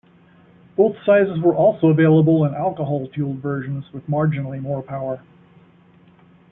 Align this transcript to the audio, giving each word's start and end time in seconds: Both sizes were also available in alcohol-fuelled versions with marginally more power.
Both 0.75 0.95
sizes 1.05 1.39
were 1.39 1.53
also 1.53 1.89
available 1.89 2.43
in 2.45 2.55
alcohol-fuelled 2.55 3.39
versions 3.39 3.85
with 3.93 4.07
marginally 4.09 4.59
more 4.59 4.81
power. 4.81 5.21